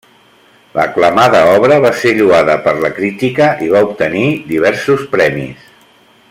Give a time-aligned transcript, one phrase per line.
[0.77, 5.71] L'aclamada obra va ser lloada per la crítica i va obtenir diversos premis.